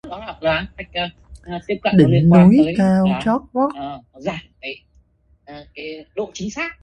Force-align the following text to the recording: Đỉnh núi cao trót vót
Đỉnh 1.97 2.29
núi 2.29 2.73
cao 2.77 3.05
trót 3.23 3.41
vót 3.53 3.69